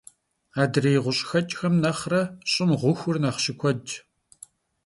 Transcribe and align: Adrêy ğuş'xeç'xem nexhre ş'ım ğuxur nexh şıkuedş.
Adrêy 0.61 0.97
ğuş'xeç'xem 1.03 1.75
nexhre 1.83 2.21
ş'ım 2.51 2.71
ğuxur 2.81 3.15
nexh 3.23 3.39
şıkuedş. 3.43 3.91